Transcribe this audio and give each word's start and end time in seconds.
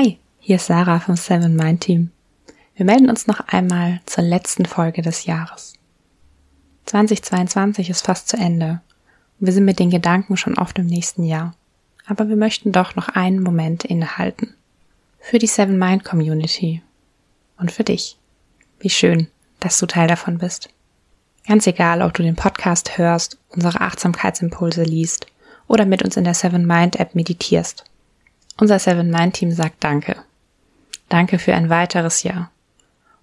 Hi, 0.00 0.16
hier 0.38 0.56
ist 0.56 0.68
Sarah 0.68 0.98
vom 0.98 1.14
Seven 1.14 1.54
Mind 1.54 1.82
Team. 1.82 2.10
Wir 2.74 2.86
melden 2.86 3.10
uns 3.10 3.26
noch 3.26 3.40
einmal 3.40 4.00
zur 4.06 4.24
letzten 4.24 4.64
Folge 4.64 5.02
des 5.02 5.26
Jahres. 5.26 5.74
2022 6.86 7.90
ist 7.90 8.06
fast 8.06 8.26
zu 8.26 8.38
Ende 8.38 8.80
und 9.38 9.46
wir 9.46 9.52
sind 9.52 9.66
mit 9.66 9.78
den 9.78 9.90
Gedanken 9.90 10.38
schon 10.38 10.56
oft 10.56 10.78
im 10.78 10.86
nächsten 10.86 11.22
Jahr. 11.22 11.54
Aber 12.06 12.30
wir 12.30 12.36
möchten 12.36 12.72
doch 12.72 12.96
noch 12.96 13.10
einen 13.10 13.42
Moment 13.42 13.84
innehalten. 13.84 14.54
Für 15.18 15.38
die 15.38 15.46
Seven 15.46 15.78
Mind 15.78 16.02
Community. 16.02 16.82
Und 17.58 17.70
für 17.70 17.84
dich. 17.84 18.16
Wie 18.78 18.88
schön, 18.88 19.28
dass 19.58 19.78
du 19.78 19.84
Teil 19.84 20.08
davon 20.08 20.38
bist. 20.38 20.70
Ganz 21.46 21.66
egal, 21.66 22.00
ob 22.00 22.14
du 22.14 22.22
den 22.22 22.36
Podcast 22.36 22.96
hörst, 22.96 23.36
unsere 23.50 23.82
Achtsamkeitsimpulse 23.82 24.82
liest 24.82 25.26
oder 25.68 25.84
mit 25.84 26.02
uns 26.02 26.16
in 26.16 26.24
der 26.24 26.32
Seven 26.32 26.66
Mind 26.66 26.96
App 26.96 27.14
meditierst. 27.14 27.84
Unser 28.60 28.78
Seven 28.78 29.10
Mind 29.10 29.32
Team 29.32 29.52
sagt 29.52 29.82
Danke. 29.82 30.16
Danke 31.08 31.38
für 31.38 31.54
ein 31.54 31.70
weiteres 31.70 32.22
Jahr 32.24 32.50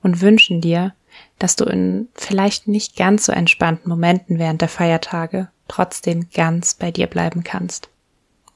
und 0.01 0.21
wünschen 0.21 0.61
dir, 0.61 0.95
dass 1.37 1.55
du 1.55 1.65
in 1.65 2.07
vielleicht 2.15 2.67
nicht 2.67 2.95
ganz 2.95 3.25
so 3.25 3.31
entspannten 3.31 3.87
Momenten 3.87 4.39
während 4.39 4.61
der 4.61 4.67
Feiertage 4.67 5.49
trotzdem 5.67 6.27
ganz 6.33 6.73
bei 6.73 6.89
dir 6.89 7.05
bleiben 7.05 7.43
kannst. 7.43 7.89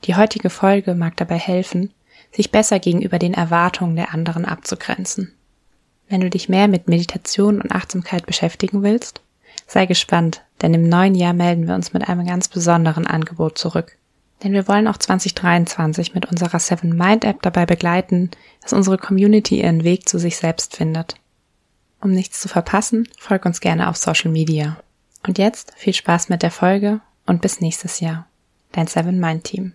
Die 0.06 0.16
heutige 0.16 0.50
Folge 0.50 0.96
mag 0.96 1.16
dabei 1.18 1.38
helfen, 1.38 1.94
sich 2.32 2.50
besser 2.50 2.80
gegenüber 2.80 3.20
den 3.20 3.36
Erwartungen 3.36 3.96
der 3.96 4.12
anderen 4.12 4.46
abzugrenzen. 4.46 5.36
Wenn 6.10 6.22
du 6.22 6.32
dich 6.32 6.50
mehr 6.50 6.68
mit 6.68 6.88
Meditation 6.88 7.62
und 7.62 7.72
Achtsamkeit 7.72 8.26
beschäftigen 8.26 8.82
willst, 8.82 9.22
sei 9.68 9.86
gespannt, 9.86 10.42
denn 10.64 10.74
im 10.74 10.90
neuen 10.90 11.14
Jahr 11.14 11.34
melden 11.34 11.68
wir 11.68 11.76
uns 11.76 11.94
mit 11.94 12.10
einem 12.10 12.26
ganz 12.26 12.48
besonderen 12.48 13.06
Angebot 13.06 13.60
zurück. 13.60 13.98
Denn 14.44 14.54
wir 14.54 14.68
wollen 14.68 14.88
auch 14.88 14.98
2023 14.98 16.14
mit 16.16 16.26
unserer 16.26 16.60
Seven 16.60 16.96
Mind 16.96 17.26
App 17.26 17.42
dabei 17.42 17.66
begleiten, 17.66 18.32
dass 18.62 18.74
unsere 18.74 18.98
Community 18.98 19.62
ihren 19.62 19.84
Weg 19.84 20.10
zu 20.10 20.18
sich 20.18 20.38
selbst 20.38 20.76
findet. 20.76 21.16
Um 22.02 22.12
nichts 22.12 22.42
zu 22.42 22.48
verpassen, 22.48 23.08
folg 23.20 23.46
uns 23.46 23.60
gerne 23.60 23.88
auf 23.88 23.98
Social 23.98 24.32
Media. 24.32 24.78
Und 25.28 25.38
jetzt 25.38 25.74
viel 25.76 25.94
Spaß 25.94 26.30
mit 26.30 26.42
der 26.42 26.50
Folge 26.50 27.02
und 27.28 27.42
bis 27.42 27.62
nächstes 27.62 28.00
Jahr. 28.00 28.26
Dein 28.72 28.88
Seven 28.88 29.20
Mind 29.20 29.44
Team. 29.44 29.74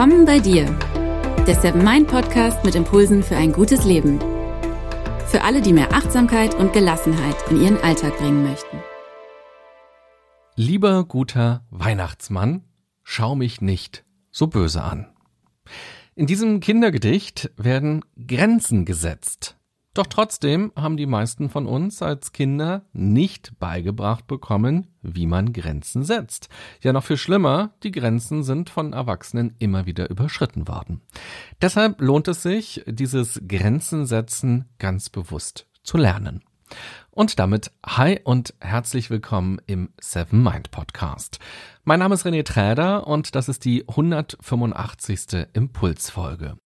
Willkommen 0.00 0.24
bei 0.24 0.38
dir, 0.38 0.64
der 1.46 1.60
Seven 1.60 1.84
Mind 1.84 2.08
Podcast 2.08 2.64
mit 2.64 2.74
Impulsen 2.74 3.22
für 3.22 3.36
ein 3.36 3.52
gutes 3.52 3.84
Leben. 3.84 4.18
Für 5.26 5.42
alle, 5.42 5.60
die 5.60 5.74
mehr 5.74 5.92
Achtsamkeit 5.92 6.54
und 6.54 6.72
Gelassenheit 6.72 7.36
in 7.50 7.60
ihren 7.60 7.76
Alltag 7.82 8.16
bringen 8.16 8.42
möchten. 8.42 8.78
Lieber 10.56 11.04
guter 11.04 11.66
Weihnachtsmann, 11.68 12.64
schau 13.02 13.34
mich 13.34 13.60
nicht 13.60 14.06
so 14.30 14.46
böse 14.46 14.80
an. 14.80 15.06
In 16.14 16.26
diesem 16.26 16.60
Kindergedicht 16.60 17.50
werden 17.58 18.02
Grenzen 18.26 18.86
gesetzt. 18.86 19.58
Doch 19.92 20.06
trotzdem 20.06 20.72
haben 20.76 20.96
die 20.96 21.06
meisten 21.06 21.50
von 21.50 21.66
uns 21.66 22.00
als 22.00 22.30
Kinder 22.32 22.84
nicht 22.92 23.58
beigebracht 23.58 24.28
bekommen, 24.28 24.86
wie 25.02 25.26
man 25.26 25.52
Grenzen 25.52 26.04
setzt. 26.04 26.48
Ja, 26.80 26.92
noch 26.92 27.02
viel 27.02 27.16
schlimmer, 27.16 27.74
die 27.82 27.90
Grenzen 27.90 28.44
sind 28.44 28.70
von 28.70 28.92
Erwachsenen 28.92 29.56
immer 29.58 29.86
wieder 29.86 30.08
überschritten 30.08 30.68
worden. 30.68 31.00
Deshalb 31.60 32.00
lohnt 32.00 32.28
es 32.28 32.42
sich, 32.42 32.84
dieses 32.86 33.42
Grenzen 33.48 34.06
setzen 34.06 34.68
ganz 34.78 35.08
bewusst 35.08 35.66
zu 35.82 35.96
lernen. 35.96 36.44
Und 37.10 37.40
damit 37.40 37.72
hi 37.84 38.20
und 38.22 38.54
herzlich 38.60 39.10
willkommen 39.10 39.60
im 39.66 39.92
Seven 40.00 40.40
Mind 40.40 40.70
Podcast. 40.70 41.40
Mein 41.82 41.98
Name 41.98 42.14
ist 42.14 42.24
René 42.24 42.44
Träder 42.44 43.08
und 43.08 43.34
das 43.34 43.48
ist 43.48 43.64
die 43.64 43.88
185. 43.88 45.48
Impulsfolge. 45.52 46.56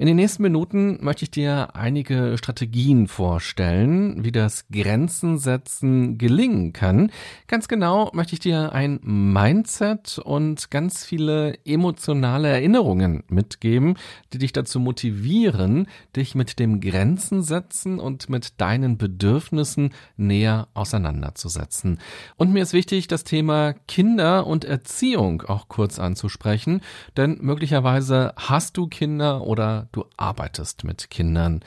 In 0.00 0.06
den 0.06 0.16
nächsten 0.16 0.42
Minuten 0.42 0.96
möchte 1.04 1.24
ich 1.24 1.30
dir 1.30 1.76
einige 1.76 2.38
Strategien 2.38 3.06
vorstellen, 3.06 4.24
wie 4.24 4.32
das 4.32 4.64
Grenzen 4.72 5.36
setzen 5.36 6.16
gelingen 6.16 6.72
kann. 6.72 7.12
Ganz 7.48 7.68
genau 7.68 8.10
möchte 8.14 8.32
ich 8.32 8.38
dir 8.38 8.72
ein 8.72 8.98
Mindset 9.02 10.18
und 10.18 10.70
ganz 10.70 11.04
viele 11.04 11.58
emotionale 11.66 12.48
Erinnerungen 12.48 13.24
mitgeben, 13.28 13.98
die 14.32 14.38
dich 14.38 14.54
dazu 14.54 14.80
motivieren, 14.80 15.86
dich 16.16 16.34
mit 16.34 16.58
dem 16.58 16.80
Grenzen 16.80 17.42
setzen 17.42 18.00
und 18.00 18.30
mit 18.30 18.58
deinen 18.58 18.96
Bedürfnissen 18.96 19.90
näher 20.16 20.68
auseinanderzusetzen. 20.72 21.98
Und 22.38 22.54
mir 22.54 22.62
ist 22.62 22.72
wichtig, 22.72 23.06
das 23.06 23.24
Thema 23.24 23.74
Kinder 23.86 24.46
und 24.46 24.64
Erziehung 24.64 25.42
auch 25.42 25.68
kurz 25.68 25.98
anzusprechen, 25.98 26.80
denn 27.18 27.36
möglicherweise 27.42 28.32
hast 28.38 28.78
du 28.78 28.86
Kinder 28.86 29.46
oder 29.46 29.89
du 29.92 30.04
arbeitest 30.16 30.84
mit 30.84 31.10
Kindern. 31.10 31.60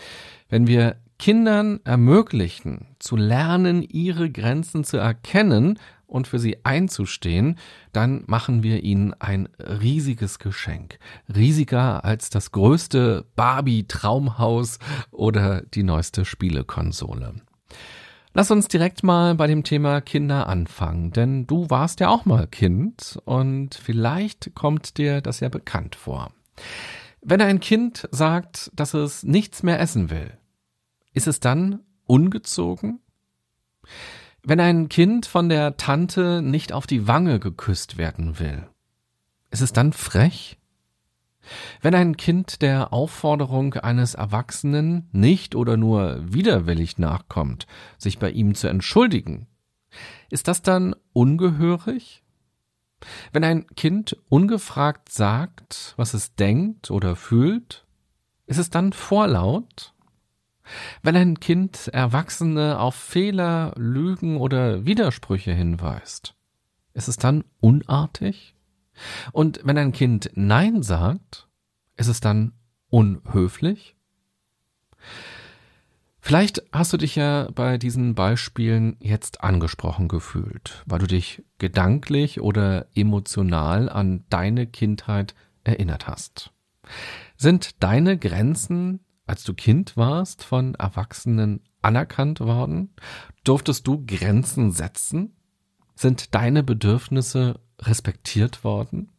Wenn 0.49 0.67
wir 0.67 0.97
Kindern 1.19 1.79
ermöglichen, 1.85 2.95
zu 2.99 3.15
lernen, 3.15 3.81
ihre 3.81 4.29
Grenzen 4.29 4.83
zu 4.83 4.97
erkennen 4.97 5.79
und 6.05 6.27
für 6.27 6.39
sie 6.39 6.57
einzustehen, 6.65 7.57
dann 7.91 8.23
machen 8.27 8.61
wir 8.61 8.83
ihnen 8.83 9.13
ein 9.19 9.47
riesiges 9.59 10.37
Geschenk. 10.39 10.99
Riesiger 11.33 12.03
als 12.03 12.29
das 12.29 12.51
größte 12.51 13.25
Barbie-Traumhaus 13.35 14.79
oder 15.11 15.61
die 15.61 15.83
neueste 15.83 16.25
Spielekonsole. 16.25 17.35
Lass 18.35 18.49
uns 18.49 18.67
direkt 18.67 19.03
mal 19.03 19.35
bei 19.35 19.45
dem 19.45 19.63
Thema 19.63 20.01
Kinder 20.01 20.47
anfangen, 20.47 21.11
denn 21.11 21.45
du 21.45 21.69
warst 21.69 21.99
ja 21.99 22.09
auch 22.09 22.25
mal 22.25 22.47
Kind 22.47 23.19
und 23.25 23.75
vielleicht 23.75 24.55
kommt 24.55 24.97
dir 24.97 25.21
das 25.21 25.39
ja 25.39 25.49
bekannt 25.49 25.95
vor. 25.95 26.31
Wenn 27.25 27.41
ein 27.41 27.61
Kind 27.61 28.07
sagt, 28.11 28.69
dass 28.75 28.93
es 28.93 29.23
nichts 29.23 29.63
mehr 29.63 29.79
essen 29.79 30.09
will, 30.09 30.37
ist 31.13 31.27
es 31.27 31.39
dann 31.39 31.79
ungezogen? 32.05 32.99
Wenn 34.43 34.59
ein 34.59 34.89
Kind 34.89 35.25
von 35.25 35.47
der 35.47 35.77
Tante 35.77 36.41
nicht 36.41 36.73
auf 36.73 36.85
die 36.85 37.07
Wange 37.07 37.39
geküsst 37.39 37.97
werden 37.97 38.39
will, 38.39 38.67
ist 39.51 39.61
es 39.61 39.71
dann 39.71 39.93
frech? 39.93 40.57
Wenn 41.81 41.95
ein 41.95 42.17
Kind 42.17 42.61
der 42.61 42.91
Aufforderung 42.91 43.75
eines 43.75 44.15
Erwachsenen 44.15 45.07
nicht 45.13 45.55
oder 45.55 45.77
nur 45.77 46.19
widerwillig 46.33 46.97
nachkommt, 46.97 47.67
sich 47.97 48.19
bei 48.19 48.31
ihm 48.31 48.53
zu 48.53 48.67
entschuldigen, 48.67 49.47
ist 50.29 50.49
das 50.49 50.61
dann 50.61 50.93
ungehörig? 51.13 52.22
Wenn 53.31 53.43
ein 53.43 53.67
Kind 53.75 54.17
ungefragt 54.29 55.09
sagt, 55.09 55.93
was 55.97 56.13
es 56.13 56.35
denkt 56.35 56.91
oder 56.91 57.15
fühlt, 57.15 57.85
ist 58.45 58.57
es 58.57 58.69
dann 58.69 58.93
vorlaut? 58.93 59.93
Wenn 61.01 61.15
ein 61.15 61.39
Kind 61.39 61.89
Erwachsene 61.89 62.79
auf 62.79 62.95
Fehler, 62.95 63.73
Lügen 63.77 64.37
oder 64.37 64.85
Widersprüche 64.85 65.51
hinweist, 65.51 66.35
ist 66.93 67.07
es 67.07 67.17
dann 67.17 67.43
unartig? 67.59 68.55
Und 69.31 69.59
wenn 69.63 69.77
ein 69.77 69.91
Kind 69.91 70.31
Nein 70.35 70.83
sagt, 70.83 71.47
ist 71.97 72.07
es 72.07 72.19
dann 72.19 72.53
unhöflich? 72.89 73.95
Vielleicht 76.25 76.63
hast 76.71 76.93
du 76.93 76.97
dich 76.97 77.17
ja 77.17 77.49
bei 77.53 77.77
diesen 77.77 78.15
Beispielen 78.15 78.95
jetzt 79.01 79.43
angesprochen 79.43 80.07
gefühlt, 80.07 80.81
weil 80.85 80.99
du 80.99 81.05
dich 81.05 81.43
gedanklich 81.57 82.39
oder 82.39 82.87
emotional 82.95 83.89
an 83.89 84.23
deine 84.29 84.65
Kindheit 84.65 85.35
erinnert 85.65 86.07
hast. 86.07 86.53
Sind 87.35 87.83
deine 87.83 88.17
Grenzen, 88.17 89.01
als 89.27 89.43
du 89.43 89.53
Kind 89.53 89.97
warst, 89.97 90.45
von 90.45 90.75
Erwachsenen 90.75 91.59
anerkannt 91.81 92.39
worden? 92.39 92.95
Durftest 93.43 93.85
du 93.85 94.05
Grenzen 94.07 94.71
setzen? 94.71 95.35
Sind 95.93 96.33
deine 96.33 96.63
Bedürfnisse 96.63 97.59
respektiert 97.81 98.63
worden? 98.63 99.11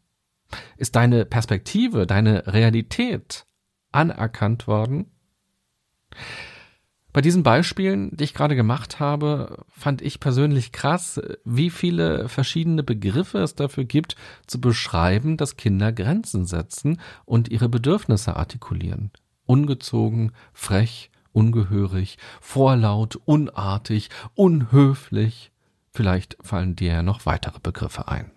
Ist 0.78 0.96
deine 0.96 1.26
Perspektive, 1.26 2.06
deine 2.06 2.46
Realität 2.46 3.44
anerkannt 3.92 4.66
worden? 4.66 5.10
Bei 7.14 7.20
diesen 7.20 7.44
Beispielen, 7.44 8.10
die 8.16 8.24
ich 8.24 8.34
gerade 8.34 8.56
gemacht 8.56 8.98
habe, 8.98 9.64
fand 9.70 10.02
ich 10.02 10.18
persönlich 10.18 10.72
krass, 10.72 11.20
wie 11.44 11.70
viele 11.70 12.28
verschiedene 12.28 12.82
Begriffe 12.82 13.38
es 13.38 13.54
dafür 13.54 13.84
gibt, 13.84 14.16
zu 14.48 14.60
beschreiben, 14.60 15.36
dass 15.36 15.56
Kinder 15.56 15.92
Grenzen 15.92 16.44
setzen 16.44 17.00
und 17.24 17.48
ihre 17.50 17.68
Bedürfnisse 17.68 18.34
artikulieren. 18.34 19.12
Ungezogen, 19.46 20.32
frech, 20.52 21.12
ungehörig, 21.30 22.18
vorlaut, 22.40 23.14
unartig, 23.24 24.10
unhöflich. 24.34 25.52
Vielleicht 25.92 26.36
fallen 26.42 26.74
dir 26.74 26.94
ja 26.94 27.02
noch 27.04 27.26
weitere 27.26 27.60
Begriffe 27.60 28.08
ein. 28.08 28.32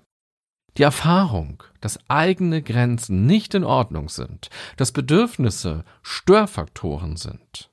Die 0.77 0.83
Erfahrung, 0.83 1.63
dass 1.81 1.99
eigene 2.11 2.61
Grenzen 2.61 3.25
nicht 3.25 3.55
in 3.55 3.63
Ordnung 3.63 4.09
sind, 4.09 4.51
dass 4.75 4.91
Bedürfnisse 4.91 5.83
Störfaktoren 6.03 7.17
sind, 7.17 7.71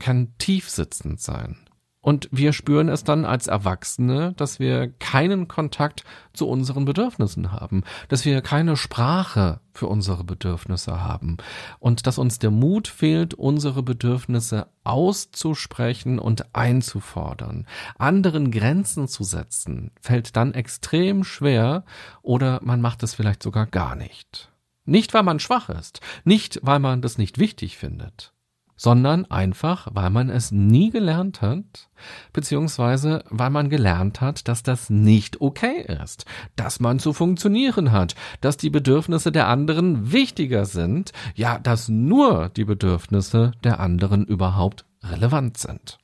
kann 0.00 0.34
tiefsitzend 0.38 1.20
sein. 1.20 1.56
Und 2.02 2.30
wir 2.32 2.54
spüren 2.54 2.88
es 2.88 3.04
dann 3.04 3.26
als 3.26 3.46
Erwachsene, 3.46 4.32
dass 4.32 4.58
wir 4.58 4.88
keinen 4.88 5.48
Kontakt 5.48 6.04
zu 6.32 6.48
unseren 6.48 6.86
Bedürfnissen 6.86 7.52
haben, 7.52 7.84
dass 8.08 8.24
wir 8.24 8.40
keine 8.40 8.78
Sprache 8.78 9.60
für 9.74 9.86
unsere 9.86 10.24
Bedürfnisse 10.24 11.02
haben 11.02 11.36
und 11.78 12.06
dass 12.06 12.16
uns 12.16 12.38
der 12.38 12.50
Mut 12.50 12.88
fehlt, 12.88 13.34
unsere 13.34 13.82
Bedürfnisse 13.82 14.68
auszusprechen 14.82 16.18
und 16.18 16.54
einzufordern. 16.54 17.66
Anderen 17.98 18.50
Grenzen 18.50 19.06
zu 19.06 19.22
setzen, 19.22 19.90
fällt 20.00 20.36
dann 20.36 20.54
extrem 20.54 21.22
schwer 21.22 21.84
oder 22.22 22.60
man 22.62 22.80
macht 22.80 23.02
es 23.02 23.14
vielleicht 23.14 23.42
sogar 23.42 23.66
gar 23.66 23.94
nicht. 23.94 24.50
Nicht, 24.86 25.12
weil 25.12 25.22
man 25.22 25.38
schwach 25.38 25.68
ist, 25.68 26.00
nicht, 26.24 26.60
weil 26.62 26.78
man 26.78 27.02
das 27.02 27.18
nicht 27.18 27.36
wichtig 27.36 27.76
findet 27.76 28.32
sondern 28.80 29.30
einfach, 29.30 29.88
weil 29.92 30.08
man 30.08 30.30
es 30.30 30.52
nie 30.52 30.88
gelernt 30.88 31.42
hat, 31.42 31.90
beziehungsweise 32.32 33.22
weil 33.28 33.50
man 33.50 33.68
gelernt 33.68 34.22
hat, 34.22 34.48
dass 34.48 34.62
das 34.62 34.88
nicht 34.88 35.42
okay 35.42 35.82
ist, 36.02 36.24
dass 36.56 36.80
man 36.80 36.98
zu 36.98 37.12
funktionieren 37.12 37.92
hat, 37.92 38.14
dass 38.40 38.56
die 38.56 38.70
Bedürfnisse 38.70 39.32
der 39.32 39.48
anderen 39.48 40.12
wichtiger 40.12 40.64
sind, 40.64 41.12
ja, 41.34 41.58
dass 41.58 41.90
nur 41.90 42.48
die 42.48 42.64
Bedürfnisse 42.64 43.52
der 43.64 43.80
anderen 43.80 44.24
überhaupt 44.24 44.86
relevant 45.02 45.58
sind. 45.58 45.98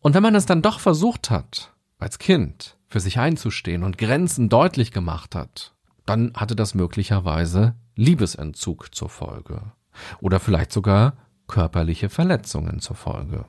Und 0.00 0.14
wenn 0.14 0.22
man 0.22 0.34
es 0.34 0.46
dann 0.46 0.62
doch 0.62 0.80
versucht 0.80 1.28
hat, 1.28 1.74
als 1.98 2.18
Kind 2.18 2.78
für 2.86 3.00
sich 3.00 3.18
einzustehen 3.18 3.82
und 3.82 3.98
Grenzen 3.98 4.48
deutlich 4.48 4.92
gemacht 4.92 5.34
hat, 5.34 5.74
dann 6.06 6.32
hatte 6.32 6.56
das 6.56 6.74
möglicherweise 6.74 7.74
Liebesentzug 7.96 8.94
zur 8.94 9.10
Folge 9.10 9.72
oder 10.20 10.40
vielleicht 10.40 10.72
sogar 10.72 11.16
körperliche 11.46 12.08
Verletzungen 12.08 12.80
zur 12.80 12.96
Folge. 12.96 13.46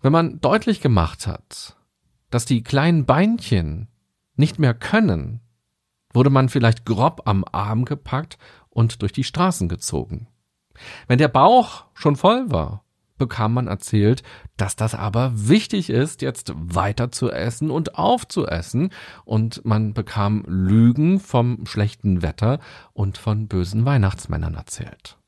Wenn 0.00 0.12
man 0.12 0.40
deutlich 0.40 0.80
gemacht 0.80 1.26
hat, 1.26 1.76
dass 2.30 2.44
die 2.44 2.62
kleinen 2.62 3.04
Beinchen 3.04 3.88
nicht 4.36 4.58
mehr 4.58 4.74
können, 4.74 5.40
wurde 6.12 6.30
man 6.30 6.48
vielleicht 6.48 6.84
grob 6.84 7.22
am 7.26 7.44
Arm 7.52 7.84
gepackt 7.84 8.38
und 8.68 9.02
durch 9.02 9.12
die 9.12 9.24
Straßen 9.24 9.68
gezogen. 9.68 10.28
Wenn 11.06 11.18
der 11.18 11.28
Bauch 11.28 11.84
schon 11.94 12.16
voll 12.16 12.50
war, 12.50 12.81
bekam 13.22 13.54
man 13.54 13.68
erzählt, 13.68 14.24
dass 14.56 14.74
das 14.74 14.96
aber 14.96 15.30
wichtig 15.32 15.90
ist, 15.90 16.22
jetzt 16.22 16.52
weiter 16.56 17.12
zu 17.12 17.30
essen 17.30 17.70
und 17.70 17.94
aufzuessen, 17.96 18.90
und 19.24 19.64
man 19.64 19.94
bekam 19.94 20.42
Lügen 20.48 21.20
vom 21.20 21.64
schlechten 21.64 22.20
Wetter 22.20 22.58
und 22.92 23.18
von 23.18 23.46
bösen 23.46 23.84
Weihnachtsmännern 23.84 24.54
erzählt. 24.54 25.18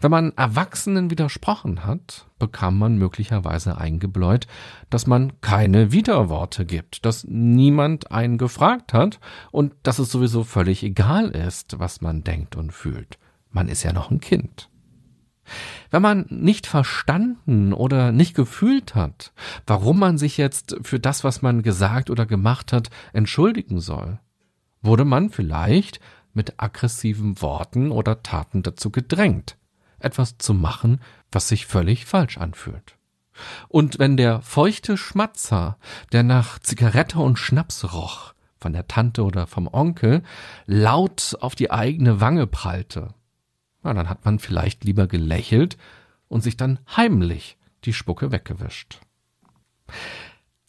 Wenn 0.00 0.10
man 0.10 0.32
Erwachsenen 0.34 1.10
widersprochen 1.10 1.84
hat, 1.84 2.26
bekam 2.38 2.78
man 2.78 2.96
möglicherweise 2.96 3.76
eingebläut, 3.76 4.46
dass 4.88 5.06
man 5.06 5.42
keine 5.42 5.92
Widerworte 5.92 6.64
gibt, 6.64 7.04
dass 7.04 7.24
niemand 7.28 8.10
einen 8.10 8.38
gefragt 8.38 8.94
hat 8.94 9.20
und 9.50 9.74
dass 9.82 9.98
es 9.98 10.10
sowieso 10.10 10.42
völlig 10.42 10.82
egal 10.82 11.28
ist, 11.28 11.78
was 11.78 12.00
man 12.00 12.24
denkt 12.24 12.56
und 12.56 12.72
fühlt. 12.72 13.18
Man 13.50 13.68
ist 13.68 13.82
ja 13.82 13.92
noch 13.92 14.10
ein 14.10 14.20
Kind. 14.20 14.69
Wenn 15.90 16.02
man 16.02 16.26
nicht 16.28 16.66
verstanden 16.66 17.72
oder 17.72 18.12
nicht 18.12 18.34
gefühlt 18.34 18.94
hat, 18.94 19.32
warum 19.66 19.98
man 19.98 20.18
sich 20.18 20.36
jetzt 20.36 20.76
für 20.82 21.00
das, 21.00 21.24
was 21.24 21.42
man 21.42 21.62
gesagt 21.62 22.10
oder 22.10 22.26
gemacht 22.26 22.72
hat, 22.72 22.90
entschuldigen 23.12 23.80
soll, 23.80 24.20
wurde 24.82 25.04
man 25.04 25.30
vielleicht 25.30 26.00
mit 26.32 26.54
aggressiven 26.58 27.40
Worten 27.42 27.90
oder 27.90 28.22
Taten 28.22 28.62
dazu 28.62 28.90
gedrängt, 28.90 29.56
etwas 29.98 30.38
zu 30.38 30.54
machen, 30.54 31.00
was 31.32 31.48
sich 31.48 31.66
völlig 31.66 32.06
falsch 32.06 32.38
anfühlt. 32.38 32.96
Und 33.68 33.98
wenn 33.98 34.16
der 34.16 34.42
feuchte 34.42 34.96
Schmatzer, 34.96 35.78
der 36.12 36.22
nach 36.22 36.58
Zigarette 36.58 37.18
und 37.18 37.38
Schnaps 37.38 37.92
roch, 37.92 38.34
von 38.58 38.72
der 38.74 38.86
Tante 38.86 39.24
oder 39.24 39.46
vom 39.46 39.66
Onkel, 39.72 40.22
laut 40.66 41.36
auf 41.40 41.54
die 41.54 41.70
eigene 41.70 42.20
Wange 42.20 42.46
prallte, 42.46 43.14
na, 43.82 43.94
dann 43.94 44.08
hat 44.08 44.24
man 44.24 44.38
vielleicht 44.38 44.84
lieber 44.84 45.06
gelächelt 45.06 45.76
und 46.28 46.42
sich 46.42 46.56
dann 46.56 46.78
heimlich 46.96 47.56
die 47.84 47.92
Spucke 47.92 48.30
weggewischt. 48.32 49.00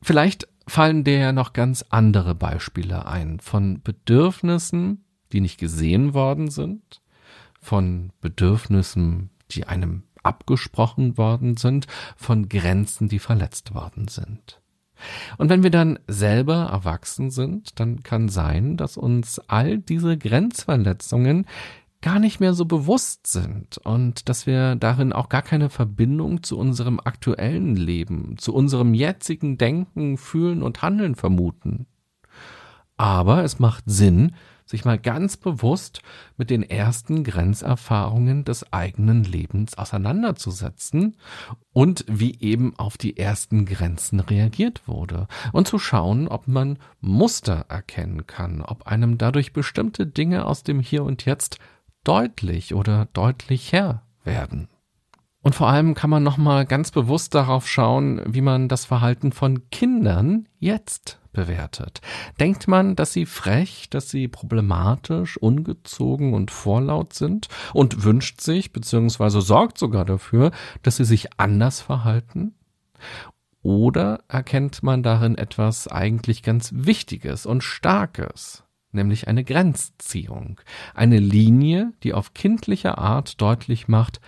Vielleicht 0.01 0.47
fallen 0.67 1.03
dir 1.03 1.31
noch 1.31 1.53
ganz 1.53 1.85
andere 1.89 2.35
Beispiele 2.35 3.05
ein 3.05 3.39
von 3.39 3.81
Bedürfnissen, 3.81 5.03
die 5.31 5.41
nicht 5.41 5.59
gesehen 5.59 6.13
worden 6.13 6.49
sind, 6.49 7.01
von 7.59 8.11
Bedürfnissen, 8.21 9.29
die 9.51 9.67
einem 9.67 10.03
abgesprochen 10.23 11.17
worden 11.17 11.57
sind, 11.57 11.87
von 12.15 12.47
Grenzen, 12.47 13.09
die 13.09 13.19
verletzt 13.19 13.73
worden 13.73 14.07
sind. 14.07 14.61
Und 15.37 15.49
wenn 15.49 15.63
wir 15.63 15.71
dann 15.71 15.99
selber 16.07 16.69
erwachsen 16.71 17.31
sind, 17.31 17.79
dann 17.79 18.03
kann 18.03 18.29
sein, 18.29 18.77
dass 18.77 18.97
uns 18.97 19.39
all 19.39 19.79
diese 19.79 20.17
Grenzverletzungen 20.17 21.47
gar 22.01 22.19
nicht 22.19 22.39
mehr 22.39 22.53
so 22.53 22.65
bewusst 22.65 23.27
sind 23.27 23.77
und 23.80 24.27
dass 24.27 24.45
wir 24.48 24.75
darin 24.75 25.13
auch 25.13 25.30
gar 25.30 25.42
keine 25.42 25.69
Verbindung 25.69 26.44
zu 26.44 26.57
unserem 26.57 27.00
aktuellen 27.00 27.75
Leben, 27.75 28.38
zu 28.38 28.53
unserem 28.53 28.94
jetzigen 28.94 29.57
Denken, 29.57 30.18
Fühlen 30.18 30.63
und 30.63 30.81
Handeln 30.81 31.15
vermuten. 31.15 31.86
Aber 32.98 33.44
es 33.44 33.59
macht 33.59 33.83
Sinn, 33.88 34.33
sich 34.71 34.86
mal 34.86 34.98
ganz 34.98 35.38
bewusst 35.38 36.01
mit 36.38 36.50
den 36.50 36.63
ersten 36.63 37.24
Grenzerfahrungen 37.24 38.44
des 38.45 38.71
eigenen 38.74 39.24
Lebens 39.24 39.77
auseinanderzusetzen 39.77 41.18
und 41.74 42.06
wie 42.07 42.39
eben 42.39 42.77
auf 42.77 42.98
die 42.98 43.18
ersten 43.18 43.65
Grenzen 43.65 44.19
reagiert 44.19 44.88
wurde 44.88 45.27
und 45.51 45.68
zu 45.68 45.77
schauen, 45.77 46.27
ob 46.27 46.48
man 46.48 46.80
Muster 47.01 47.65
erkennen 47.69 48.25
kann, 48.25 48.62
ob 48.62 48.88
einem 48.88 49.18
dadurch 49.18 49.53
bestimmte 49.53 50.07
Dinge 50.07 50.45
aus 50.45 50.63
dem 50.63 50.80
Hier 50.80 51.03
und 51.03 51.25
Jetzt 51.25 51.59
deutlich 52.03 52.74
oder 52.74 53.07
deutlicher 53.13 54.03
werden. 54.24 54.69
Und 55.44 55.56
vor 55.56 55.68
allem 55.68 55.95
kann 55.95 56.09
man 56.09 56.21
nochmal 56.21 56.65
ganz 56.65 56.92
bewusst 56.92 57.33
darauf 57.33 57.68
schauen, 57.68 58.21
wie 58.27 58.42
man 58.42 58.68
das 58.68 58.86
Verhalten 58.86 59.31
von 59.31 59.69
Kindern 59.71 60.48
jetzt 60.59 61.19
bewertet. 61.33 62.01
Denkt 62.39 62.68
man, 62.68 62.95
dass 62.95 63.13
sie 63.13 63.25
frech, 63.25 63.89
dass 63.89 64.09
sie 64.09 64.27
problematisch, 64.27 65.38
ungezogen 65.38 66.33
und 66.33 66.51
vorlaut 66.51 67.13
sind 67.13 67.48
und 67.74 68.03
wünscht 68.03 68.42
sich 68.42 68.71
bzw. 68.71 69.39
sorgt 69.39 69.77
sogar 69.77 70.06
dafür, 70.06 70.51
dass 70.83 70.98
sie 70.98 71.05
sich 71.05 71.39
anders 71.39 71.81
verhalten? 71.81 72.53
Oder 73.63 74.24
erkennt 74.27 74.84
man 74.84 75.03
darin 75.03 75.38
etwas 75.38 75.88
eigentlich 75.88 76.43
ganz 76.43 76.72
Wichtiges 76.74 77.46
und 77.46 77.63
Starkes? 77.63 78.63
Nämlich 78.93 79.27
eine 79.27 79.43
Grenzziehung, 79.43 80.60
eine 80.93 81.19
Linie, 81.19 81.93
die 82.03 82.13
auf 82.13 82.33
kindliche 82.33 82.98
Art 82.98 83.41
deutlich 83.41 83.88
macht, 83.88 84.19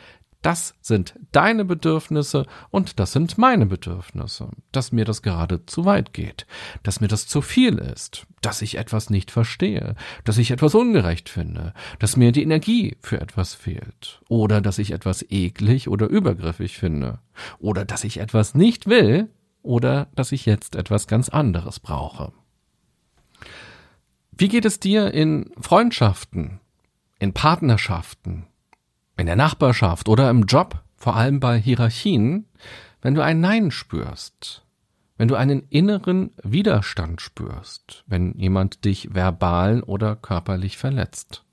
das 0.44 0.76
sind 0.82 1.16
deine 1.32 1.64
Bedürfnisse 1.64 2.46
und 2.70 3.00
das 3.00 3.14
sind 3.14 3.38
meine 3.38 3.66
Bedürfnisse. 3.66 4.50
Dass 4.74 4.92
mir 4.92 5.06
das 5.06 5.22
gerade 5.22 5.66
zu 5.66 5.86
weit 5.86 6.14
geht, 6.14 6.46
dass 6.84 7.00
mir 7.00 7.08
das 7.08 7.28
zu 7.28 7.42
viel 7.42 7.78
ist, 7.78 8.28
dass 8.42 8.62
ich 8.62 8.78
etwas 8.78 9.10
nicht 9.10 9.32
verstehe, 9.32 9.96
dass 10.26 10.38
ich 10.38 10.52
etwas 10.52 10.76
ungerecht 10.76 11.30
finde, 11.30 11.74
dass 11.98 12.18
mir 12.18 12.34
die 12.34 12.44
Energie 12.44 12.98
für 13.00 13.22
etwas 13.22 13.54
fehlt. 13.54 14.22
Oder 14.28 14.60
dass 14.60 14.80
ich 14.80 14.92
etwas 14.92 15.26
eklig 15.30 15.88
oder 15.88 16.08
übergriffig 16.08 16.78
finde. 16.78 17.20
Oder 17.60 17.86
dass 17.86 18.04
ich 18.04 18.20
etwas 18.20 18.54
nicht 18.54 18.86
will. 18.86 19.30
Oder 19.62 20.10
dass 20.14 20.34
ich 20.34 20.46
jetzt 20.46 20.76
etwas 20.76 21.08
ganz 21.08 21.30
anderes 21.30 21.80
brauche. 21.80 22.34
Wie 24.36 24.48
geht 24.48 24.66
es 24.66 24.80
dir 24.80 25.14
in 25.14 25.52
Freundschaften, 25.60 26.60
in 27.20 27.34
Partnerschaften, 27.34 28.48
in 29.16 29.28
der 29.28 29.36
Nachbarschaft 29.36 30.10
oder 30.10 30.30
im 30.32 30.44
Job, 30.44 30.82
vor 30.96 31.16
allem 31.16 31.40
bei 31.40 31.60
Hierarchien, 31.60 32.46
wenn 33.02 33.14
du 33.14 33.24
ein 33.24 33.42
Nein 33.42 33.70
spürst, 33.70 34.66
wenn 35.18 35.28
du 35.28 35.36
einen 35.36 35.68
inneren 35.70 36.32
Widerstand 36.42 37.22
spürst, 37.22 38.04
wenn 38.08 38.34
jemand 38.34 38.86
dich 38.86 39.14
verbal 39.14 39.84
oder 39.84 40.16
körperlich 40.16 40.78
verletzt. 40.78 41.44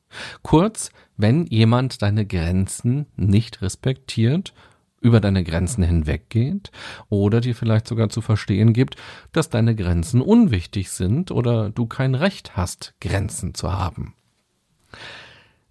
Kurz, 0.43 0.91
wenn 1.19 1.45
jemand 1.47 2.01
deine 2.01 2.25
Grenzen 2.25 3.07
nicht 3.15 3.61
respektiert, 3.61 4.55
über 5.01 5.21
deine 5.21 5.45
Grenzen 5.45 5.83
hinweggeht 5.83 6.71
oder 7.09 7.41
dir 7.41 7.55
vielleicht 7.55 7.89
sogar 7.89 8.11
zu 8.11 8.21
verstehen 8.21 8.73
gibt, 8.73 8.97
dass 9.33 9.49
deine 9.49 9.75
Grenzen 9.75 10.21
unwichtig 10.21 10.91
sind 10.91 11.31
oder 11.31 11.71
du 11.71 11.87
kein 11.87 12.15
Recht 12.15 12.57
hast, 12.57 12.95
Grenzen 13.01 13.55
zu 13.55 13.73
haben. 13.73 14.15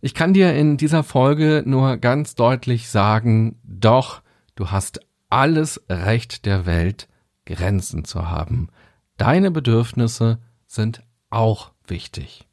Ich 0.02 0.14
kann 0.14 0.34
dir 0.34 0.54
in 0.56 0.78
dieser 0.78 1.04
Folge 1.04 1.64
nur 1.66 1.98
ganz 1.98 2.36
deutlich 2.36 2.90
sagen, 2.90 3.60
doch, 3.64 4.22
du 4.56 4.72
hast 4.72 5.02
alles 5.30 5.84
Recht 5.90 6.46
der 6.46 6.66
Welt, 6.66 7.08
Grenzen 7.46 8.06
zu 8.06 8.30
haben. 8.30 8.70
Deine 9.18 9.52
Bedürfnisse 9.52 10.40
sind 10.68 11.04
auch 11.30 11.72
wichtig. 11.88 12.48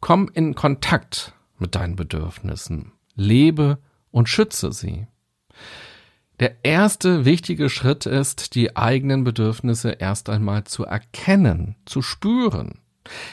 Komm 0.00 0.30
in 0.32 0.54
Kontakt 0.54 1.34
mit 1.58 1.74
deinen 1.74 1.96
Bedürfnissen, 1.96 2.92
lebe 3.14 3.78
und 4.10 4.28
schütze 4.28 4.72
sie. 4.72 5.06
Der 6.40 6.64
erste 6.64 7.24
wichtige 7.24 7.68
Schritt 7.68 8.06
ist, 8.06 8.54
die 8.54 8.76
eigenen 8.76 9.24
Bedürfnisse 9.24 9.90
erst 9.90 10.28
einmal 10.28 10.64
zu 10.64 10.84
erkennen, 10.84 11.76
zu 11.84 12.02
spüren. 12.02 12.80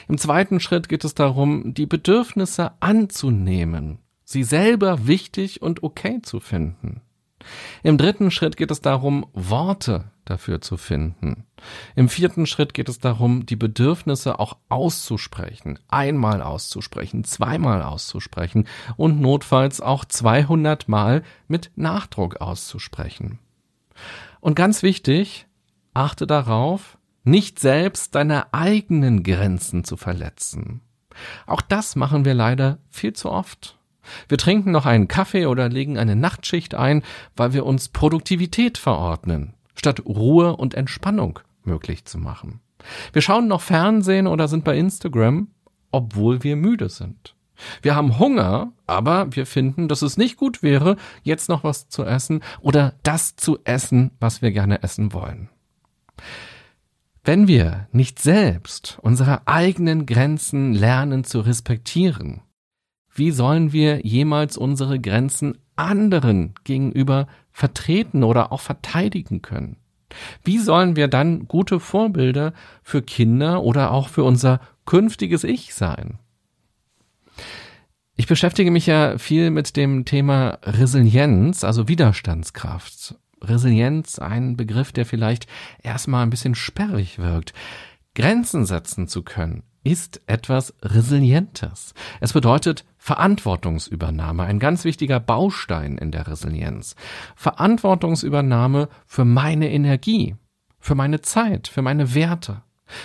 Im 0.08 0.18
zweiten 0.18 0.60
Schritt 0.60 0.88
geht 0.88 1.04
es 1.04 1.14
darum, 1.14 1.74
die 1.74 1.86
Bedürfnisse 1.86 2.72
anzunehmen, 2.80 3.98
sie 4.24 4.42
selber 4.42 5.06
wichtig 5.06 5.62
und 5.62 5.82
okay 5.82 6.20
zu 6.22 6.40
finden. 6.40 7.00
Im 7.82 7.96
dritten 7.96 8.30
Schritt 8.30 8.56
geht 8.56 8.70
es 8.70 8.80
darum, 8.80 9.26
Worte 9.32 10.10
dafür 10.30 10.60
zu 10.60 10.76
finden. 10.76 11.44
Im 11.94 12.08
vierten 12.08 12.46
Schritt 12.46 12.72
geht 12.72 12.88
es 12.88 12.98
darum, 12.98 13.44
die 13.44 13.56
Bedürfnisse 13.56 14.38
auch 14.38 14.56
auszusprechen, 14.68 15.78
einmal 15.88 16.40
auszusprechen, 16.42 17.24
zweimal 17.24 17.82
auszusprechen 17.82 18.66
und 18.96 19.20
notfalls 19.20 19.80
auch 19.80 20.04
200 20.04 20.88
Mal 20.88 21.22
mit 21.48 21.70
Nachdruck 21.76 22.40
auszusprechen. 22.40 23.38
Und 24.40 24.54
ganz 24.54 24.82
wichtig, 24.82 25.46
achte 25.92 26.26
darauf, 26.26 26.96
nicht 27.24 27.58
selbst 27.58 28.14
deine 28.14 28.54
eigenen 28.54 29.22
Grenzen 29.22 29.84
zu 29.84 29.96
verletzen. 29.96 30.80
Auch 31.46 31.60
das 31.60 31.96
machen 31.96 32.24
wir 32.24 32.34
leider 32.34 32.78
viel 32.88 33.12
zu 33.12 33.30
oft. 33.30 33.78
Wir 34.28 34.38
trinken 34.38 34.70
noch 34.70 34.86
einen 34.86 35.08
Kaffee 35.08 35.46
oder 35.46 35.68
legen 35.68 35.98
eine 35.98 36.16
Nachtschicht 36.16 36.74
ein, 36.74 37.02
weil 37.36 37.52
wir 37.52 37.66
uns 37.66 37.88
Produktivität 37.88 38.78
verordnen, 38.78 39.54
statt 39.80 40.04
Ruhe 40.04 40.56
und 40.56 40.74
Entspannung 40.74 41.38
möglich 41.64 42.04
zu 42.04 42.18
machen. 42.18 42.60
Wir 43.14 43.22
schauen 43.22 43.48
noch 43.48 43.62
Fernsehen 43.62 44.26
oder 44.26 44.46
sind 44.46 44.62
bei 44.62 44.76
Instagram, 44.76 45.48
obwohl 45.90 46.44
wir 46.44 46.54
müde 46.54 46.90
sind. 46.90 47.34
Wir 47.80 47.94
haben 47.94 48.18
Hunger, 48.18 48.72
aber 48.86 49.34
wir 49.34 49.46
finden, 49.46 49.88
dass 49.88 50.02
es 50.02 50.18
nicht 50.18 50.36
gut 50.36 50.62
wäre, 50.62 50.96
jetzt 51.22 51.48
noch 51.48 51.64
was 51.64 51.88
zu 51.88 52.04
essen 52.04 52.42
oder 52.60 52.92
das 53.02 53.36
zu 53.36 53.58
essen, 53.64 54.10
was 54.20 54.42
wir 54.42 54.52
gerne 54.52 54.82
essen 54.82 55.14
wollen. 55.14 55.48
Wenn 57.24 57.48
wir 57.48 57.88
nicht 57.90 58.18
selbst 58.18 58.98
unsere 59.00 59.48
eigenen 59.48 60.04
Grenzen 60.04 60.74
lernen 60.74 61.24
zu 61.24 61.40
respektieren, 61.40 62.42
wie 63.14 63.30
sollen 63.30 63.72
wir 63.72 64.04
jemals 64.04 64.58
unsere 64.58 65.00
Grenzen 65.00 65.56
anderen 65.74 66.54
gegenüber 66.64 67.26
vertreten 67.52 68.22
oder 68.24 68.52
auch 68.52 68.60
verteidigen 68.60 69.42
können? 69.42 69.76
Wie 70.44 70.58
sollen 70.58 70.96
wir 70.96 71.08
dann 71.08 71.46
gute 71.46 71.80
Vorbilder 71.80 72.52
für 72.82 73.02
Kinder 73.02 73.62
oder 73.62 73.92
auch 73.92 74.08
für 74.08 74.24
unser 74.24 74.60
künftiges 74.86 75.44
Ich 75.44 75.74
sein? 75.74 76.18
Ich 78.16 78.26
beschäftige 78.26 78.70
mich 78.70 78.86
ja 78.86 79.16
viel 79.18 79.50
mit 79.50 79.76
dem 79.76 80.04
Thema 80.04 80.58
Resilienz, 80.62 81.64
also 81.64 81.88
Widerstandskraft. 81.88 83.14
Resilienz, 83.42 84.18
ein 84.18 84.56
Begriff, 84.56 84.92
der 84.92 85.06
vielleicht 85.06 85.46
erstmal 85.82 86.22
ein 86.22 86.30
bisschen 86.30 86.54
sperrig 86.54 87.18
wirkt. 87.18 87.54
Grenzen 88.14 88.66
setzen 88.66 89.08
zu 89.08 89.22
können, 89.22 89.62
ist 89.82 90.20
etwas 90.26 90.74
Resilientes. 90.82 91.94
Es 92.20 92.32
bedeutet 92.32 92.84
Verantwortungsübernahme, 92.98 94.44
ein 94.44 94.58
ganz 94.58 94.84
wichtiger 94.84 95.20
Baustein 95.20 95.96
in 95.96 96.10
der 96.10 96.26
Resilienz. 96.26 96.96
Verantwortungsübernahme 97.34 98.88
für 99.06 99.24
meine 99.24 99.70
Energie, 99.70 100.36
für 100.78 100.94
meine 100.94 101.22
Zeit, 101.22 101.68
für 101.68 101.82
meine 101.82 102.14
Werte, 102.14 102.62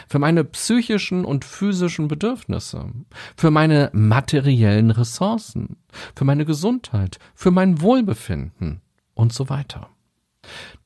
für 0.09 0.19
meine 0.19 0.43
psychischen 0.43 1.25
und 1.25 1.45
physischen 1.45 2.07
Bedürfnisse, 2.07 2.91
für 3.37 3.51
meine 3.51 3.89
materiellen 3.93 4.91
Ressourcen, 4.91 5.77
für 6.15 6.25
meine 6.25 6.45
Gesundheit, 6.45 7.19
für 7.33 7.51
mein 7.51 7.81
Wohlbefinden 7.81 8.81
und 9.13 9.31
so 9.31 9.49
weiter. 9.49 9.89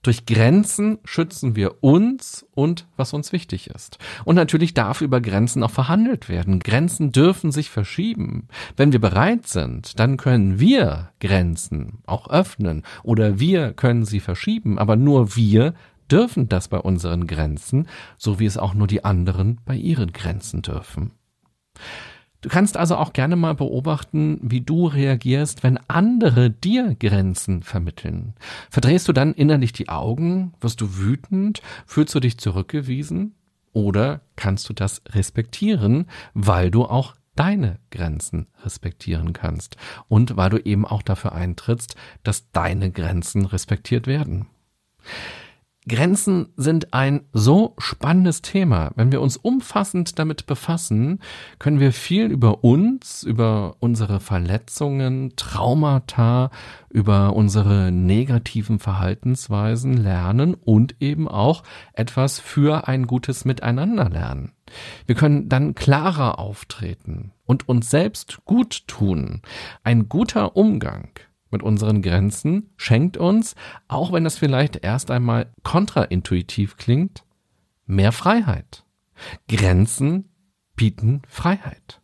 Durch 0.02 0.26
Grenzen 0.26 1.00
schützen 1.04 1.56
wir 1.56 1.84
uns 1.84 2.46
und 2.56 2.88
was 2.96 3.14
uns 3.14 3.32
wichtig 3.34 3.70
ist. 3.70 3.98
Und 4.26 4.36
natürlich 4.36 4.74
darf 4.74 5.02
über 5.02 5.22
Grenzen 5.22 5.64
auch 5.64 5.72
verhandelt 5.72 6.30
werden. 6.30 6.60
Grenzen 6.60 7.12
dürfen 7.12 7.52
sich 7.52 7.70
verschieben. 7.70 8.48
Wenn 8.78 8.92
wir 8.92 9.00
bereit 9.00 9.48
sind, 9.48 10.00
dann 10.00 10.18
können 10.18 10.60
wir 10.60 11.12
Grenzen 11.20 12.00
auch 12.06 12.30
öffnen 12.30 12.84
oder 13.04 13.40
wir 13.40 13.74
können 13.74 14.06
sie 14.06 14.20
verschieben, 14.20 14.80
aber 14.80 14.96
nur 14.96 15.36
wir 15.36 15.74
dürfen 16.12 16.50
das 16.50 16.68
bei 16.68 16.78
unseren 16.78 17.28
Grenzen, 17.28 17.88
so 18.18 18.40
wie 18.40 18.46
es 18.46 18.58
auch 18.58 18.74
nur 18.74 18.88
die 18.88 19.04
anderen 19.06 19.60
bei 19.66 19.76
ihren 19.76 20.12
Grenzen 20.12 20.62
dürfen. 20.62 21.12
Du 22.42 22.48
kannst 22.48 22.78
also 22.78 22.96
auch 22.96 23.12
gerne 23.12 23.36
mal 23.36 23.54
beobachten, 23.54 24.40
wie 24.42 24.62
du 24.62 24.88
reagierst, 24.88 25.62
wenn 25.62 25.78
andere 25.90 26.50
dir 26.50 26.96
Grenzen 26.96 27.64
vermitteln. 27.64 28.34
Verdrehst 28.70 29.08
du 29.10 29.14
dann 29.14 29.34
innerlich 29.34 29.74
die 29.74 29.90
Augen? 29.90 30.54
Wirst 30.62 30.80
du 30.80 30.98
wütend? 30.98 31.62
Fühlst 31.86 32.16
du 32.16 32.22
dich 32.22 32.38
zurückgewiesen? 32.38 33.36
Oder 33.74 34.22
kannst 34.38 34.70
du 34.70 34.74
das 34.74 35.02
respektieren, 35.10 36.06
weil 36.34 36.72
du 36.72 36.86
auch 36.86 37.16
deine 37.36 37.80
Grenzen 37.92 38.48
respektieren 38.64 39.34
kannst 39.34 39.78
und 40.08 40.36
weil 40.38 40.50
du 40.50 40.58
eben 40.58 40.86
auch 40.86 41.02
dafür 41.02 41.34
eintrittst, 41.34 41.96
dass 42.24 42.52
deine 42.52 42.92
Grenzen 42.92 43.46
respektiert 43.46 44.08
werden? 44.08 44.48
Grenzen 45.90 46.54
sind 46.56 46.94
ein 46.94 47.26
so 47.34 47.76
spannendes 47.80 48.42
Thema. 48.42 48.92
Wenn 48.96 49.12
wir 49.12 49.20
uns 49.20 49.36
umfassend 49.36 50.18
damit 50.18 50.46
befassen, 50.46 51.20
können 51.58 51.82
wir 51.82 51.92
viel 51.92 52.28
über 52.28 52.64
uns, 52.64 53.24
über 53.24 53.76
unsere 53.80 54.22
Verletzungen, 54.22 55.34
Traumata, 55.36 56.52
über 56.90 57.36
unsere 57.36 57.92
negativen 57.92 58.80
Verhaltensweisen 58.80 59.98
lernen 59.98 60.54
und 60.54 60.96
eben 61.02 61.28
auch 61.28 61.64
etwas 61.92 62.40
für 62.40 62.88
ein 62.88 63.06
gutes 63.06 63.44
Miteinander 63.44 64.10
lernen. 64.10 64.54
Wir 65.08 65.16
können 65.16 65.50
dann 65.50 65.76
klarer 65.76 66.40
auftreten 66.40 67.34
und 67.46 67.68
uns 67.68 67.90
selbst 67.90 68.46
gut 68.46 68.88
tun. 68.88 69.42
Ein 69.84 70.08
guter 70.08 70.56
Umgang 70.56 71.10
mit 71.52 71.64
unseren 71.64 72.02
Grenzen 72.02 72.70
schenkt 72.78 73.18
uns, 73.18 73.56
auch 73.88 74.12
wenn 74.12 74.24
das 74.24 74.38
vielleicht 74.38 74.84
erst 74.84 75.12
einmal 75.12 75.52
kontraintuitiv 75.64 76.78
klingt, 76.78 77.24
mehr 77.86 78.12
Freiheit. 78.12 78.84
Grenzen 79.48 80.30
bieten 80.76 81.22
Freiheit. 81.28 82.00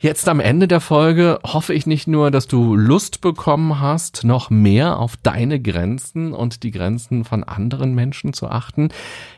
Jetzt 0.00 0.28
am 0.28 0.40
Ende 0.40 0.66
der 0.66 0.80
Folge 0.80 1.38
hoffe 1.44 1.72
ich 1.72 1.86
nicht 1.86 2.08
nur, 2.08 2.30
dass 2.30 2.48
du 2.48 2.74
Lust 2.74 3.20
bekommen 3.20 3.80
hast, 3.80 4.24
noch 4.24 4.50
mehr 4.50 4.98
auf 4.98 5.16
deine 5.16 5.60
Grenzen 5.60 6.32
und 6.32 6.64
die 6.64 6.72
Grenzen 6.72 7.24
von 7.24 7.44
anderen 7.44 7.94
Menschen 7.94 8.32
zu 8.32 8.48
achten. 8.48 8.88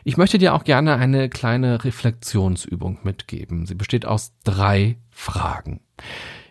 Ich 0.03 0.17
möchte 0.17 0.39
dir 0.39 0.55
auch 0.55 0.63
gerne 0.63 0.95
eine 0.95 1.29
kleine 1.29 1.83
Reflexionsübung 1.83 2.99
mitgeben. 3.03 3.67
Sie 3.67 3.75
besteht 3.75 4.05
aus 4.05 4.33
drei 4.43 4.97
Fragen. 5.11 5.81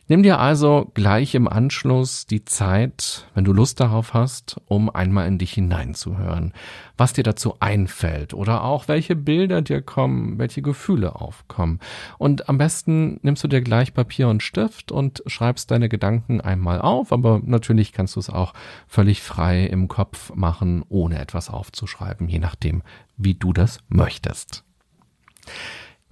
Nimm 0.07 0.23
dir 0.23 0.39
also 0.39 0.91
gleich 0.93 1.35
im 1.35 1.49
Anschluss 1.49 2.27
die 2.27 2.45
Zeit, 2.45 3.27
wenn 3.33 3.45
du 3.45 3.55
Lust 3.55 3.81
darauf 3.81 4.13
hast, 4.13 4.61
um 4.67 4.91
einmal 4.91 5.27
in 5.27 5.39
dich 5.39 5.55
hineinzuhören, 5.55 6.53
was 6.99 7.15
dir 7.15 7.25
dazu 7.25 7.57
einfällt 7.61 8.35
oder 8.35 8.65
auch 8.65 8.87
welche 8.87 9.17
Bilder 9.17 9.63
dir 9.63 9.81
kommen, 9.81 10.39
welche 10.39 10.61
Gefühle 10.61 11.17
aufkommen. 11.17 11.81
Und 12.19 12.51
am 12.51 12.59
besten 12.59 13.19
nimmst 13.23 13.45
du 13.45 13.49
dir 13.49 13.63
gleich 13.63 13.95
Papier 13.95 14.29
und 14.29 14.43
Stift 14.43 14.93
und 14.93 15.23
schreibst 15.27 15.71
deine 15.71 15.89
Gedanken 15.89 16.43
einmal 16.43 16.83
auf, 16.83 17.11
aber 17.11 17.41
natürlich 17.43 17.95
kannst 17.95 18.17
du 18.17 18.21
es 18.21 18.29
auch 18.29 18.53
völlig 18.87 19.23
frei 19.23 19.65
im 19.65 19.89
Kopf 19.89 20.35
machen, 20.35 20.85
ohne 20.91 21.19
etwas 21.19 21.49
aufzuschreiben, 21.49 22.29
je 22.29 22.41
nachdem, 22.41 22.83
wie 23.17 23.35
du 23.35 23.55
das 23.55 23.79
möchtest. 23.89 24.65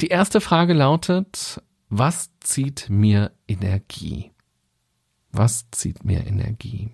Die 0.01 0.09
erste 0.09 0.41
Frage 0.41 0.73
lautet, 0.73 1.61
was 1.95 2.31
zieht 2.41 2.89
mir 2.89 3.33
Energie? 3.47 4.33
Was 5.31 5.71
zieht 5.73 6.07
mir 6.07 6.27
Energie? 6.27 6.89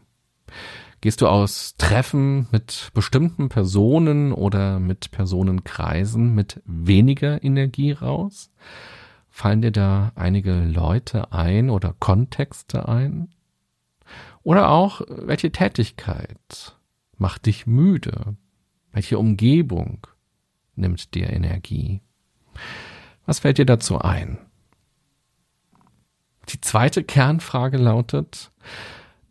Gehst 1.01 1.21
du 1.21 1.29
aus 1.29 1.77
Treffen 1.79 2.49
mit 2.51 2.91
bestimmten 2.95 3.49
Personen 3.49 4.33
oder 4.33 4.81
mit 4.81 5.13
Personenkreisen 5.13 6.35
mit 6.35 6.61
weniger 6.65 7.45
Energie 7.45 7.93
raus? 7.93 8.51
Fallen 9.31 9.63
dir 9.63 9.71
da 9.71 10.11
einige 10.17 10.65
Leute 10.65 11.31
ein 11.33 11.71
oder 11.71 11.95
Kontexte 12.01 12.89
ein? 12.89 13.29
Oder 14.43 14.69
auch, 14.71 15.03
welche 15.09 15.53
Tätigkeit 15.53 16.77
macht 17.19 17.47
dich 17.47 17.69
müde? 17.69 18.37
Welche 18.91 19.17
Umgebung 19.17 20.09
nimmt 20.75 21.15
dir 21.15 21.31
Energie? 21.31 22.01
Was 23.27 23.39
fällt 23.39 23.59
dir 23.59 23.67
dazu 23.67 24.01
ein? 24.01 24.39
Die 26.49 26.61
zweite 26.61 27.05
Kernfrage 27.05 27.77
lautet, 27.77 28.51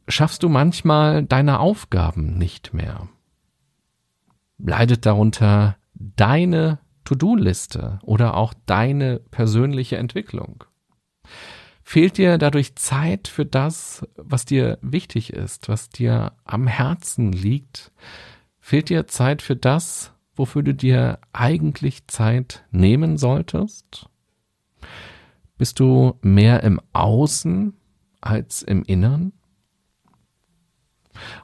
schaffst 0.08 0.44
du 0.44 0.50
manchmal 0.50 1.24
deine 1.24 1.60
Aufgaben 1.60 2.38
nicht 2.38 2.74
mehr? 2.74 3.08
Leidet 4.60 5.06
darunter 5.06 5.78
deine 5.94 6.80
To-Do-Liste 7.06 8.00
oder 8.04 8.36
auch 8.36 8.54
deine 8.66 9.20
persönliche 9.32 9.98
Entwicklung? 9.98 10.64
Fehlt 11.84 12.18
dir 12.18 12.38
dadurch 12.38 12.76
Zeit 12.76 13.30
für 13.30 13.46
das, 13.46 14.06
was 14.18 14.44
dir 14.44 14.78
wichtig 14.82 15.32
ist, 15.32 15.70
was 15.70 15.90
dir 15.90 16.34
am 16.44 16.68
Herzen 16.68 17.32
liegt? 17.32 17.94
Fehlt 18.60 18.90
dir 18.90 19.08
Zeit 19.08 19.42
für 19.42 19.56
das, 19.56 20.12
wofür 20.36 20.64
du 20.64 20.74
dir 20.74 21.20
eigentlich 21.32 22.06
Zeit 22.08 22.66
nehmen 22.72 23.18
solltest? 23.18 24.10
Bist 25.58 25.80
du 25.80 26.18
mehr 26.22 26.64
im 26.64 26.80
Außen 26.94 27.74
als 28.22 28.62
im 28.62 28.84
Innern? 28.84 29.34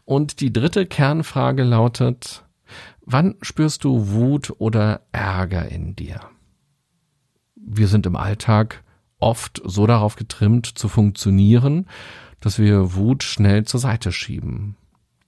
Und 0.05 0.39
die 0.39 0.53
dritte 0.53 0.86
Kernfrage 0.86 1.63
lautet, 1.63 2.46
wann 3.01 3.36
spürst 3.41 3.84
du 3.84 4.10
Wut 4.10 4.53
oder 4.60 5.01
Ärger 5.12 5.70
in 5.70 5.96
dir? 5.96 6.22
Wir 7.55 7.88
sind 7.88 8.05
im 8.05 8.15
Alltag 8.15 8.84
oft 9.20 9.62
so 9.65 9.88
darauf 9.88 10.15
getrimmt 10.15 10.67
zu 10.67 10.89
funktionieren, 10.89 11.88
dass 12.39 12.60
wir 12.60 12.93
Wut 12.93 13.24
schnell 13.24 13.63
zur 13.63 13.79
Seite 13.79 14.12
schieben. 14.12 14.75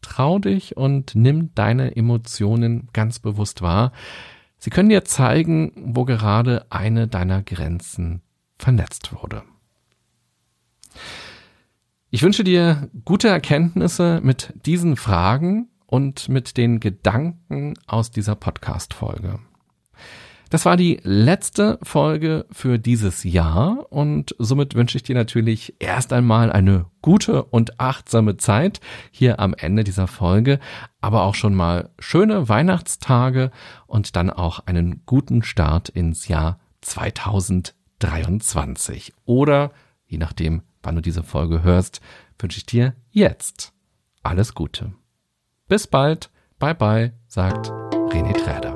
Trau 0.01 0.38
dich 0.38 0.77
und 0.77 1.15
nimm 1.15 1.56
deine 1.56 1.96
Emotionen 1.96 2.89
ganz 2.94 3.18
bewusst 3.18 3.62
wahr. 3.62 3.94
Sie 4.58 4.70
können 4.70 4.89
dir 4.89 5.06
zeigen, 5.06 5.72
wo 5.75 6.06
gerade 6.06 6.68
eine 6.70 7.08
deiner 7.08 7.42
Grenzen 7.42 8.22
vernetzt 8.57 9.13
wurde. 9.13 9.43
Ich 12.09 12.24
wünsche 12.24 12.43
dir 12.43 12.89
gute 13.03 13.27
Erkenntnisse 13.27 14.21
mit 14.24 14.53
diesen 14.65 14.95
Fragen 14.95 15.67
und 15.85 16.29
mit 16.29 16.57
den 16.57 16.79
Gedanken 16.79 17.74
aus 17.88 18.12
dieser 18.12 18.35
Podcast-Folge. 18.35 19.39
Das 20.50 20.63
war 20.63 20.77
die 20.77 21.00
letzte 21.03 21.79
Folge 21.81 22.45
für 22.51 22.77
dieses 22.77 23.24
Jahr 23.24 23.91
und 23.91 24.35
somit 24.38 24.75
wünsche 24.75 24.97
ich 24.97 25.03
dir 25.03 25.15
natürlich 25.15 25.75
erst 25.79 26.13
einmal 26.13 26.51
eine 26.51 26.85
gute 27.01 27.43
und 27.43 27.79
achtsame 27.79 28.38
Zeit 28.38 28.79
hier 29.12 29.39
am 29.39 29.53
Ende 29.53 29.83
dieser 29.83 30.07
Folge, 30.07 30.59
aber 31.01 31.24
auch 31.24 31.35
schon 31.35 31.55
mal 31.55 31.89
schöne 32.00 32.47
Weihnachtstage 32.47 33.51
und 33.88 34.15
dann 34.15 34.29
auch 34.29 34.59
einen 34.67 35.01
guten 35.05 35.43
Start 35.43 35.89
ins 35.89 36.27
Jahr 36.27 36.59
2023. 38.00 39.14
Oder, 39.25 39.72
je 40.08 40.18
nachdem, 40.18 40.64
wann 40.84 40.96
du 40.96 41.02
diese 41.02 41.24
Folge 41.24 41.64
hörst, 41.64 42.02
wünsche 42.40 42.58
ich 42.58 42.66
dir 42.66 42.96
jetzt 43.12 43.74
alles 44.24 44.54
Gute. 44.54 44.94
Bis 45.68 45.88
bald, 45.88 46.30
bye 46.60 46.75
bye, 46.75 47.14
sagt 47.28 47.70
René 48.12 48.34
Träder. 48.34 48.75